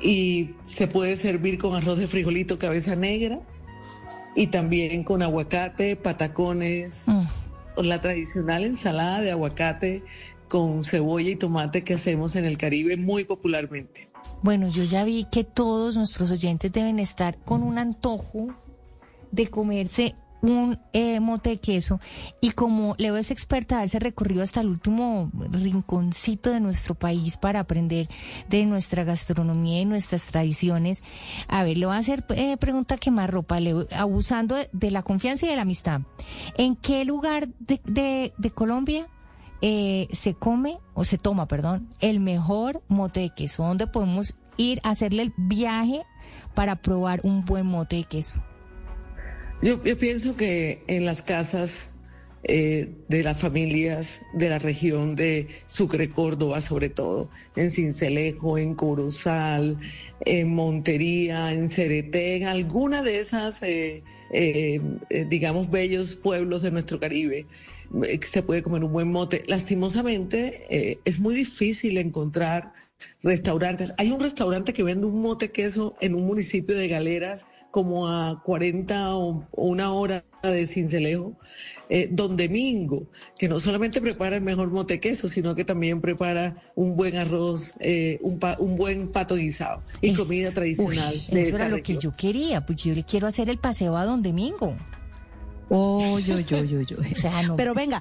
y 0.00 0.54
se 0.66 0.86
puede 0.86 1.16
servir 1.16 1.58
con 1.58 1.74
arroz 1.74 1.98
de 1.98 2.06
frijolito 2.06 2.56
cabeza 2.58 2.94
negra 2.94 3.40
y 4.36 4.48
también 4.48 5.04
con 5.04 5.22
aguacate, 5.22 5.96
patacones, 5.96 7.04
mm. 7.06 7.80
la 7.82 8.00
tradicional 8.00 8.64
ensalada 8.64 9.20
de 9.20 9.30
aguacate 9.30 10.02
con 10.48 10.84
cebolla 10.84 11.30
y 11.30 11.36
tomate 11.36 11.84
que 11.84 11.94
hacemos 11.94 12.36
en 12.36 12.44
el 12.44 12.58
Caribe 12.58 12.96
muy 12.96 13.24
popularmente. 13.24 14.10
Bueno, 14.42 14.68
yo 14.68 14.84
ya 14.84 15.04
vi 15.04 15.24
que 15.24 15.44
todos 15.44 15.96
nuestros 15.96 16.30
oyentes 16.30 16.70
deben 16.72 16.98
estar 16.98 17.38
con 17.38 17.62
un 17.62 17.78
antojo 17.78 18.54
de 19.32 19.48
comerse 19.48 20.14
un 20.44 20.78
eh, 20.92 21.20
mote 21.20 21.50
de 21.50 21.56
queso 21.56 22.00
y 22.40 22.50
como 22.50 22.94
Leo 22.98 23.16
es 23.16 23.30
experta, 23.30 23.78
darse 23.78 23.98
recorrido 23.98 24.42
hasta 24.42 24.60
el 24.60 24.68
último 24.68 25.30
rinconcito 25.50 26.50
de 26.50 26.60
nuestro 26.60 26.94
país 26.94 27.38
para 27.38 27.60
aprender 27.60 28.08
de 28.50 28.66
nuestra 28.66 29.04
gastronomía 29.04 29.80
y 29.80 29.86
nuestras 29.86 30.26
tradiciones. 30.26 31.02
A 31.48 31.64
ver, 31.64 31.78
le 31.78 31.86
voy 31.86 31.94
a 31.94 31.98
hacer 31.98 32.24
eh, 32.36 32.58
pregunta 32.58 32.98
que 32.98 33.10
más 33.10 33.30
ropa, 33.30 33.58
Leo, 33.58 33.86
abusando 33.96 34.56
de, 34.70 34.90
la 34.90 35.02
confianza 35.02 35.46
y 35.46 35.48
de 35.48 35.56
la 35.56 35.62
amistad. 35.62 36.02
¿En 36.58 36.76
qué 36.76 37.06
lugar 37.06 37.48
de, 37.60 38.32
de, 38.36 38.50
Colombia 38.50 39.08
eh, 39.62 40.08
se 40.12 40.34
come 40.34 40.78
o 40.92 41.04
se 41.04 41.16
toma, 41.16 41.48
perdón, 41.48 41.88
el 42.00 42.20
mejor 42.20 42.82
mote 42.88 43.20
de 43.20 43.30
queso? 43.30 43.64
¿Dónde 43.64 43.86
podemos 43.86 44.36
ir 44.58 44.78
a 44.82 44.90
hacerle 44.90 45.22
el 45.22 45.32
viaje 45.38 46.02
para 46.54 46.76
probar 46.76 47.20
un 47.24 47.46
buen 47.46 47.66
mote 47.66 47.96
de 47.96 48.04
queso? 48.04 48.42
Yo, 49.64 49.80
pienso 49.80 50.36
que 50.36 50.82
en 50.88 51.06
las 51.06 51.22
casas 51.22 51.88
eh, 52.42 52.90
de 53.08 53.22
las 53.22 53.38
familias 53.38 54.20
de 54.34 54.50
la 54.50 54.58
región 54.58 55.16
de 55.16 55.48
Sucre, 55.64 56.10
Córdoba, 56.10 56.60
sobre 56.60 56.90
todo, 56.90 57.30
en 57.56 57.70
Cincelejo, 57.70 58.58
en 58.58 58.74
Corozal, 58.74 59.78
en 60.26 60.54
Montería, 60.54 61.50
en 61.54 61.70
Cereté, 61.70 62.36
en 62.36 62.46
alguna 62.46 63.02
de 63.02 63.20
esas, 63.20 63.62
eh, 63.62 64.02
eh, 64.32 64.80
digamos, 65.30 65.70
bellos 65.70 66.14
pueblos 66.14 66.60
de 66.60 66.70
nuestro 66.70 67.00
Caribe, 67.00 67.46
se 68.20 68.42
puede 68.42 68.62
comer 68.62 68.84
un 68.84 68.92
buen 68.92 69.10
mote. 69.10 69.44
Lastimosamente, 69.46 70.98
es 71.06 71.18
muy 71.20 71.34
difícil 71.34 71.96
encontrar 71.96 72.74
restaurantes. 73.22 73.94
Hay 73.96 74.10
un 74.10 74.20
restaurante 74.20 74.74
que 74.74 74.82
vende 74.82 75.06
un 75.06 75.22
mote 75.22 75.50
queso 75.50 75.96
en 76.02 76.14
un 76.14 76.26
municipio 76.26 76.76
de 76.76 76.88
Galeras 76.88 77.46
como 77.74 78.06
a 78.06 78.40
40 78.40 79.16
o 79.16 79.44
una 79.50 79.90
hora 79.90 80.24
de 80.44 80.64
Cincelejo, 80.64 81.36
eh, 81.88 82.08
Don 82.08 82.36
Domingo, 82.36 83.08
que 83.36 83.48
no 83.48 83.58
solamente 83.58 84.00
prepara 84.00 84.36
el 84.36 84.42
mejor 84.42 84.70
mote 84.70 85.00
queso, 85.00 85.26
sino 85.26 85.56
que 85.56 85.64
también 85.64 86.00
prepara 86.00 86.70
un 86.76 86.94
buen 86.94 87.16
arroz, 87.16 87.74
eh, 87.80 88.20
un, 88.22 88.38
un, 88.60 88.76
buen 88.76 89.08
pato 89.08 89.34
guisado 89.34 89.82
y 90.00 90.14
comida 90.14 90.52
tradicional. 90.52 91.12
eso 91.14 91.56
era 91.56 91.68
lo 91.68 91.82
que 91.82 91.98
yo 91.98 92.12
quería, 92.12 92.64
porque 92.64 92.90
yo 92.90 92.94
le 92.94 93.02
quiero 93.02 93.26
hacer 93.26 93.50
el 93.50 93.58
paseo 93.58 93.96
a 93.96 94.04
Don 94.04 94.22
Domingo. 94.22 94.76
Oh, 95.68 96.20
yo, 96.20 96.38
yo, 96.38 96.62
yo, 96.62 96.80
yo. 96.82 96.96
Pero 97.56 97.74
venga, 97.74 98.00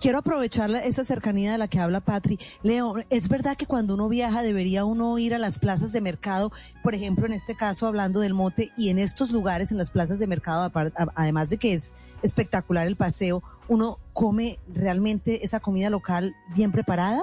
quiero 0.00 0.18
aprovechar 0.18 0.70
esa 0.70 1.04
cercanía 1.04 1.52
de 1.52 1.58
la 1.58 1.68
que 1.68 1.78
habla 1.78 2.00
Patri. 2.00 2.38
Leo, 2.62 2.96
es 3.10 3.28
verdad 3.28 3.56
que 3.56 3.66
cuando 3.66 3.94
uno 3.94 4.08
viaja 4.08 4.42
debería 4.42 4.84
uno 4.84 5.18
ir 5.18 5.34
a 5.34 5.38
las 5.38 5.58
plazas 5.58 5.92
de 5.92 6.00
mercado, 6.00 6.52
por 6.82 6.94
ejemplo, 6.94 7.26
en 7.26 7.32
este 7.32 7.56
caso 7.56 7.86
hablando 7.86 8.20
del 8.20 8.34
mote, 8.34 8.72
y 8.76 8.88
en 8.88 8.98
estos 8.98 9.30
lugares, 9.30 9.72
en 9.72 9.78
las 9.78 9.90
plazas 9.90 10.18
de 10.18 10.26
mercado, 10.26 10.70
además 11.14 11.50
de 11.50 11.58
que 11.58 11.72
es 11.74 11.94
espectacular 12.22 12.86
el 12.86 12.96
paseo, 12.96 13.42
uno 13.68 13.98
come 14.12 14.58
realmente 14.72 15.44
esa 15.44 15.60
comida 15.60 15.90
local 15.90 16.34
bien 16.54 16.72
preparada. 16.72 17.22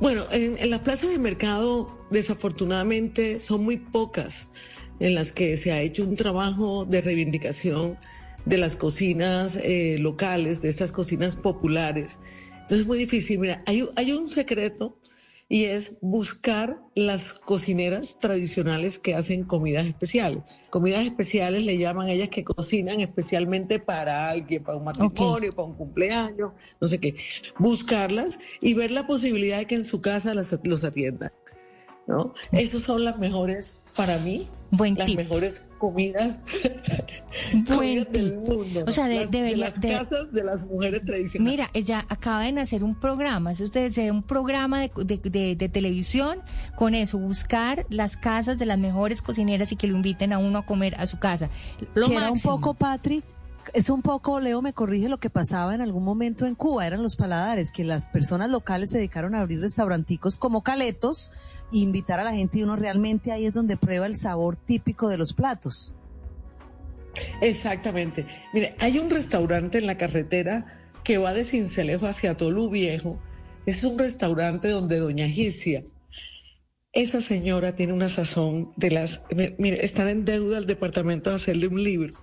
Bueno, 0.00 0.24
en, 0.32 0.58
en 0.58 0.70
las 0.70 0.80
plazas 0.80 1.10
de 1.10 1.18
mercado 1.18 1.96
desafortunadamente 2.10 3.40
son 3.40 3.64
muy 3.64 3.76
pocas 3.76 4.48
en 5.00 5.14
las 5.14 5.32
que 5.32 5.56
se 5.56 5.72
ha 5.72 5.80
hecho 5.80 6.04
un 6.04 6.16
trabajo 6.16 6.84
de 6.84 7.00
reivindicación 7.00 7.98
de 8.44 8.58
las 8.58 8.76
cocinas 8.76 9.56
eh, 9.56 9.96
locales, 9.98 10.60
de 10.62 10.68
estas 10.68 10.92
cocinas 10.92 11.36
populares. 11.36 12.18
Entonces 12.52 12.80
es 12.80 12.86
muy 12.86 12.98
difícil. 12.98 13.38
Mira, 13.38 13.62
hay, 13.66 13.86
hay 13.96 14.12
un 14.12 14.26
secreto 14.26 14.98
y 15.48 15.64
es 15.64 15.92
buscar 16.00 16.80
las 16.94 17.34
cocineras 17.34 18.18
tradicionales 18.18 18.98
que 18.98 19.14
hacen 19.14 19.44
comidas 19.44 19.86
especiales. 19.86 20.42
Comidas 20.70 21.04
especiales 21.04 21.64
le 21.64 21.76
llaman 21.76 22.08
a 22.08 22.12
ellas 22.12 22.30
que 22.30 22.44
cocinan 22.44 23.00
especialmente 23.00 23.78
para 23.78 24.30
alguien, 24.30 24.62
para 24.62 24.78
un 24.78 24.84
matrimonio, 24.84 25.52
para 25.54 25.68
un 25.68 25.74
cumpleaños, 25.74 26.52
no 26.80 26.88
sé 26.88 26.98
qué. 26.98 27.16
Buscarlas 27.58 28.38
y 28.60 28.74
ver 28.74 28.90
la 28.90 29.06
posibilidad 29.06 29.58
de 29.58 29.66
que 29.66 29.74
en 29.74 29.84
su 29.84 30.00
casa 30.00 30.34
las, 30.34 30.58
los 30.64 30.82
atiendan. 30.82 31.32
¿no? 32.06 32.34
Esas 32.52 32.82
son 32.82 33.04
las 33.04 33.18
mejores, 33.18 33.76
para 33.94 34.18
mí, 34.18 34.48
las 34.96 35.14
mejores 35.14 35.64
comidas 35.78 36.46
Buen 37.76 37.94
del 37.94 38.06
tip. 38.12 38.34
mundo. 38.34 38.84
O 38.86 38.92
sea, 38.92 39.08
de- 39.08 39.20
Las- 39.20 39.30
debería- 39.30 39.56
las 39.70 39.80
de- 39.80 39.88
casas 39.88 40.32
de 40.32 40.44
las 40.44 40.60
mujeres 40.62 41.04
tradicionales. 41.04 41.52
Mira, 41.52 41.70
ella 41.74 42.04
acaba 42.08 42.42
de 42.42 42.52
nacer 42.52 42.84
un 42.84 42.94
programa, 42.98 43.52
eso 43.52 43.64
ustedes 43.64 43.96
un 44.10 44.22
programa 44.22 44.80
de, 44.80 44.90
de- 45.04 45.18
de- 45.30 45.56
de 45.56 45.68
televisión 45.68 46.38
con 46.76 46.94
eso, 46.94 47.18
buscar 47.18 47.86
las 47.90 48.16
casas 48.16 48.58
de 48.58 48.66
las 48.66 48.78
mejores 48.78 49.22
cocineras 49.22 49.72
y 49.72 49.76
que 49.76 49.86
lo 49.86 49.96
inviten 49.96 50.32
a 50.32 50.38
uno 50.38 50.58
a 50.58 50.66
comer 50.66 50.94
a 50.98 51.06
su 51.06 51.18
casa. 51.18 51.48
Lo 51.94 52.06
que 52.08 52.16
era 52.16 52.30
un 52.30 52.40
poco, 52.40 52.74
Patri, 52.74 53.22
es 53.72 53.88
un 53.88 54.02
poco, 54.02 54.40
Leo 54.40 54.60
me 54.60 54.72
corrige 54.74 55.08
lo 55.08 55.18
que 55.18 55.30
pasaba 55.30 55.74
en 55.74 55.80
algún 55.80 56.04
momento 56.04 56.46
en 56.46 56.54
Cuba, 56.54 56.86
eran 56.86 57.02
los 57.02 57.16
paladares, 57.16 57.72
que 57.72 57.82
las 57.82 58.08
personas 58.08 58.50
locales 58.50 58.90
se 58.90 58.98
dedicaron 58.98 59.34
a 59.34 59.40
abrir 59.40 59.60
restauranticos 59.60 60.36
como 60.36 60.62
caletos 60.62 61.32
e 61.72 61.78
invitar 61.78 62.20
a 62.20 62.24
la 62.24 62.32
gente 62.34 62.58
y 62.58 62.62
uno 62.62 62.76
realmente 62.76 63.32
ahí 63.32 63.46
es 63.46 63.54
donde 63.54 63.76
prueba 63.78 64.04
el 64.06 64.16
sabor 64.16 64.56
típico 64.56 65.08
de 65.08 65.16
los 65.16 65.32
platos. 65.32 65.94
Exactamente. 67.40 68.26
Mire, 68.52 68.74
hay 68.78 68.98
un 68.98 69.10
restaurante 69.10 69.78
en 69.78 69.86
la 69.86 69.96
carretera 69.98 70.80
que 71.02 71.18
va 71.18 71.32
de 71.34 71.44
Cincelejo 71.44 72.06
hacia 72.06 72.36
Tolú 72.36 72.70
Viejo. 72.70 73.20
Es 73.66 73.82
un 73.84 73.98
restaurante 73.98 74.68
donde 74.68 74.98
Doña 74.98 75.28
Gicia, 75.28 75.84
esa 76.92 77.20
señora 77.20 77.74
tiene 77.76 77.92
una 77.92 78.08
sazón 78.08 78.72
de 78.76 78.90
las... 78.90 79.22
mi- 79.34 79.54
Mire, 79.58 79.84
están 79.84 80.08
en 80.08 80.24
deuda 80.24 80.58
al 80.58 80.66
departamento 80.66 81.30
de 81.30 81.36
hacerle 81.36 81.66
un 81.66 81.82
libro. 81.82 82.14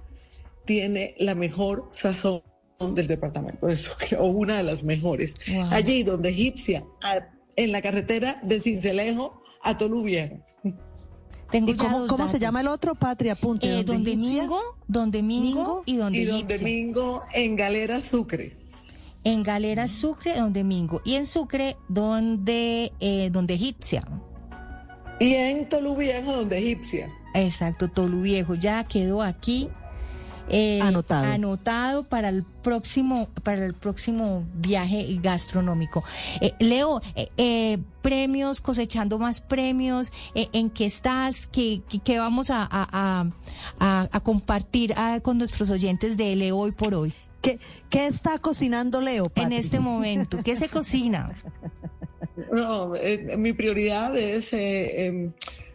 Tiene 0.65 1.15
la 1.19 1.36
mejor 1.36 1.89
sazón 1.91 2.41
del 2.95 3.07
departamento, 3.07 3.67
eso, 3.67 3.91
o 4.19 4.27
una 4.27 4.57
de 4.57 4.63
las 4.63 4.83
mejores. 4.83 5.36
Wow. 5.51 5.67
Allí 5.71 6.03
donde 6.03 6.29
Egipcia, 6.29 6.83
a- 7.03 7.27
en 7.55 7.71
la 7.71 7.81
carretera 7.81 8.39
de 8.43 8.60
Cincelejo 8.60 9.41
a 9.62 9.77
Tolú 9.77 10.03
Viejo. 10.03 10.43
Tengo 11.51 11.72
¿Y 11.72 11.75
ya 11.75 12.05
cómo, 12.08 12.27
se 12.27 12.39
llama 12.39 12.62
el 12.62 12.67
otro, 12.67 12.96
Patri? 12.96 13.29
Apunte. 13.29 13.67
Eh, 13.67 13.84
¿Donde 13.84 14.15
don? 14.15 14.20
Domingo, 14.20 14.62
Don 14.88 15.12
Domingo 15.12 15.43
Mingo 15.43 15.84
y 15.86 15.96
Don 15.98 16.15
Y 16.15 16.25
don. 16.25 16.48
Domingo 16.48 17.22
en 17.34 17.55
Galera 17.55 18.00
Sucre. 18.00 18.53
En 19.24 19.43
Galera 19.43 19.88
Sucre, 19.88 20.36
Don 20.36 20.53
Domingo. 20.53 21.01
Y 21.03 21.15
en 21.15 21.25
Sucre, 21.25 21.77
donde, 21.89 22.91
eh, 23.00 23.29
donde 23.31 23.55
Egipcia. 23.55 24.08
Y 25.20 25.34
en 25.34 25.70
Tolú 25.70 25.96
Viejo, 25.96 26.31
donde 26.31 26.58
Egipcia. 26.58 27.10
Exacto, 27.34 27.89
Tolu 27.89 28.22
Viejo. 28.22 28.55
Ya 28.55 28.84
quedó 28.86 29.22
aquí. 29.22 29.70
Eh, 30.51 30.79
Anotado. 30.81 31.25
anotado 31.25 32.03
para 32.03 32.29
el 32.29 32.43
próximo 32.43 33.29
para 33.43 33.65
el 33.65 33.74
próximo 33.74 34.43
viaje 34.55 35.17
gastronómico. 35.22 36.03
Eh, 36.41 36.53
Leo 36.60 37.01
eh, 37.15 37.29
eh, 37.38 37.77
premios 38.01 38.62
cosechando 38.62 39.17
más 39.17 39.41
premios 39.41 40.12
eh, 40.36 40.50
en 40.53 40.70
qué 40.70 40.86
estás 40.86 41.48
qué, 41.48 41.81
qué- 41.89 42.00
qué 42.00 42.20
vamos 42.20 42.50
a, 42.50 42.62
a- 42.63 42.88
a- 42.91 43.27
a- 43.79 44.10
a 44.12 44.20
compartir 44.20 44.93
ah, 44.98 45.20
con 45.24 45.38
nuestros 45.38 45.70
oyentes 45.70 46.17
de 46.17 46.36
Leo 46.36 46.58
hoy 46.58 46.72
por 46.72 46.93
hoy 46.93 47.13
¿Qué, 47.41 47.60
qué 47.89 48.05
está 48.05 48.38
cocinando 48.38 49.01
Leo, 49.01 49.31
en 49.36 49.51
este 49.53 49.79
momento 49.79 50.38
qué 50.43 50.55
se 50.55 50.70
cocina 50.70 51.36
No, 52.51 52.96
eh, 52.96 53.36
mi 53.38 53.53
prioridad 53.53 54.15
es 54.17 54.53
eh, 54.53 55.05
em, 55.08 55.31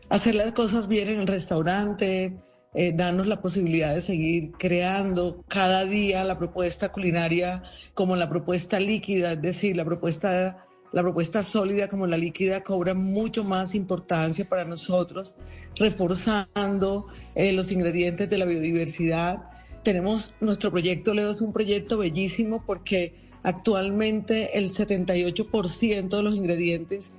hacer 0.08 0.34
las 0.34 0.52
cosas 0.52 0.88
bien 0.88 1.08
en 1.08 1.20
el 1.20 1.26
restaurante, 1.26 2.36
eh, 2.78 2.92
darnos 2.92 3.26
la 3.26 3.40
posibilidad 3.40 3.94
de 3.94 4.02
seguir 4.02 4.52
creando 4.58 5.42
cada 5.48 5.86
día 5.86 6.24
la 6.24 6.38
propuesta 6.38 6.92
culinaria 6.92 7.62
como 7.94 8.16
la 8.16 8.28
propuesta 8.28 8.78
líquida, 8.78 9.32
es 9.32 9.40
decir, 9.40 9.76
la 9.76 9.84
propuesta 9.86 10.66
la 10.92 11.02
propuesta 11.02 11.42
sólida 11.42 11.88
como 11.88 12.06
la 12.06 12.16
líquida 12.16 12.62
cobra 12.62 12.94
mucho 12.94 13.44
más 13.44 13.74
importancia 13.74 14.48
para 14.48 14.64
nosotros, 14.64 15.34
reforzando 15.74 17.06
eh, 17.34 17.52
los 17.52 17.72
ingredientes 17.72 18.30
de 18.30 18.38
la 18.38 18.44
biodiversidad. 18.44 19.42
Tenemos 19.82 20.34
nuestro 20.40 20.70
proyecto 20.70 21.12
Leo 21.12 21.30
es 21.30 21.40
un 21.40 21.52
proyecto 21.52 21.98
bellísimo 21.98 22.62
porque 22.64 23.14
actualmente 23.42 24.56
el 24.58 24.70
78% 24.70 26.08
de 26.08 26.22
los 26.22 26.34
ingredientes 26.34 27.12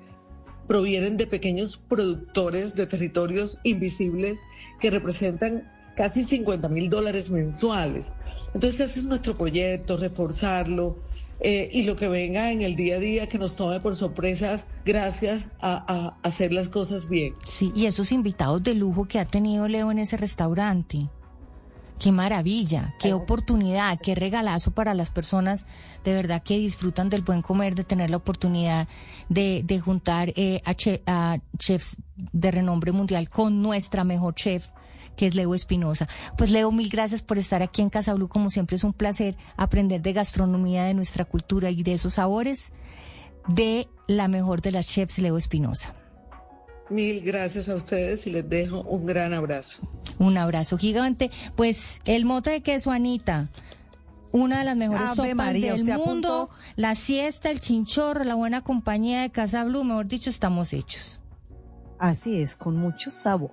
provienen 0.67 1.17
de 1.17 1.27
pequeños 1.27 1.77
productores 1.77 2.75
de 2.75 2.85
territorios 2.85 3.57
invisibles 3.63 4.41
que 4.79 4.91
representan 4.91 5.71
casi 5.95 6.23
50 6.23 6.69
mil 6.69 6.89
dólares 6.89 7.29
mensuales. 7.29 8.13
Entonces 8.53 8.79
ese 8.79 8.99
es 8.99 9.05
nuestro 9.05 9.35
proyecto, 9.35 9.97
reforzarlo 9.97 10.97
eh, 11.39 11.69
y 11.71 11.83
lo 11.83 11.95
que 11.95 12.07
venga 12.07 12.51
en 12.51 12.61
el 12.61 12.75
día 12.75 12.95
a 12.95 12.99
día 12.99 13.27
que 13.27 13.37
nos 13.37 13.55
tome 13.55 13.79
por 13.79 13.95
sorpresas 13.95 14.67
gracias 14.85 15.49
a, 15.59 15.85
a 15.87 16.17
hacer 16.27 16.51
las 16.51 16.69
cosas 16.69 17.07
bien. 17.07 17.35
sí 17.45 17.71
y 17.75 17.85
esos 17.85 18.11
invitados 18.11 18.63
de 18.63 18.73
lujo 18.73 19.05
que 19.05 19.19
ha 19.19 19.25
tenido 19.25 19.67
Leo 19.67 19.91
en 19.91 19.99
ese 19.99 20.17
restaurante 20.17 21.09
Qué 21.99 22.11
maravilla, 22.11 22.93
qué 22.99 23.13
oportunidad, 23.13 23.99
qué 23.99 24.13
regalazo 24.13 24.71
para 24.71 24.93
las 24.93 25.09
personas 25.09 25.65
de 26.03 26.13
verdad 26.13 26.43
que 26.43 26.59
disfrutan 26.59 27.09
del 27.09 27.23
buen 27.23 27.41
comer, 27.41 27.73
de 27.73 27.83
tener 27.83 28.11
la 28.11 28.17
oportunidad 28.17 28.87
de, 29.29 29.63
de 29.65 29.79
juntar 29.79 30.31
eh, 30.35 30.61
a, 30.63 30.75
a 31.07 31.39
chefs 31.57 31.97
de 32.15 32.51
renombre 32.51 32.91
mundial 32.91 33.29
con 33.29 33.63
nuestra 33.63 34.03
mejor 34.03 34.35
chef, 34.35 34.67
que 35.15 35.25
es 35.25 35.33
Leo 35.35 35.55
Espinosa. 35.55 36.07
Pues 36.37 36.51
Leo, 36.51 36.71
mil 36.71 36.89
gracias 36.89 37.23
por 37.23 37.39
estar 37.39 37.63
aquí 37.63 37.81
en 37.81 37.89
Casa 37.89 38.13
Blue. 38.13 38.29
Como 38.29 38.51
siempre 38.51 38.75
es 38.75 38.83
un 38.83 38.93
placer 38.93 39.35
aprender 39.55 40.01
de 40.03 40.13
gastronomía, 40.13 40.83
de 40.83 40.93
nuestra 40.93 41.25
cultura 41.25 41.71
y 41.71 41.81
de 41.81 41.93
esos 41.93 42.13
sabores 42.15 42.73
de 43.47 43.87
la 44.07 44.27
mejor 44.27 44.61
de 44.61 44.71
las 44.71 44.87
chefs, 44.87 45.17
Leo 45.17 45.37
Espinosa. 45.37 45.93
Mil 46.89 47.21
gracias 47.21 47.67
a 47.69 47.75
ustedes 47.75 48.27
y 48.27 48.31
les 48.31 48.49
dejo 48.49 48.81
un 48.83 49.05
gran 49.05 49.33
abrazo. 49.33 49.81
Un 50.19 50.37
abrazo 50.37 50.77
gigante. 50.77 51.31
Pues 51.55 51.99
el 52.05 52.25
mote 52.25 52.49
de 52.51 52.61
queso, 52.61 52.91
Anita. 52.91 53.49
Una 54.31 54.59
de 54.59 54.65
las 54.65 54.75
mejores 54.77 55.01
Ave 55.01 55.15
sopas 55.15 55.35
María, 55.35 55.73
del 55.73 55.83
mundo. 55.85 56.01
apuntó. 56.03 56.49
La 56.75 56.95
siesta, 56.95 57.49
el 57.49 57.59
chinchorro, 57.59 58.23
la 58.23 58.35
buena 58.35 58.61
compañía 58.61 59.21
de 59.21 59.31
Casa 59.31 59.63
Blue. 59.63 59.83
Mejor 59.83 60.07
dicho, 60.07 60.29
estamos 60.29 60.73
hechos. 60.73 61.21
Así 61.99 62.39
es, 62.39 62.55
con 62.55 62.77
mucho 62.77 63.09
sabor. 63.09 63.51